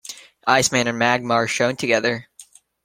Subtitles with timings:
[0.47, 2.27] Iceman and Magma are shown together.